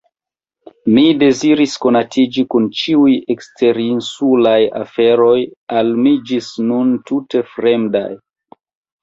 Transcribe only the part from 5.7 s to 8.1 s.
al mi ĝis nun tute fremdaj.